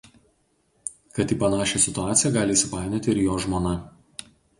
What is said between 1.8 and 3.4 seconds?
situaciją gali įsipainioti ir jo